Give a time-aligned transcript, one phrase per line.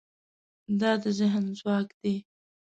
[0.79, 2.15] دا د ذهن ځواک دی.